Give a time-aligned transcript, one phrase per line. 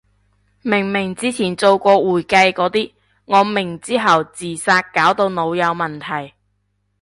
[0.63, 2.91] 明明之前做過會計個啲，
[3.25, 6.33] 我明之後自殺搞到腦有問題